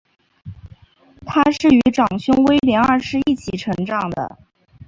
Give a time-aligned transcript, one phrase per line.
[1.27, 4.39] 她是与长兄威廉二世一起成长的。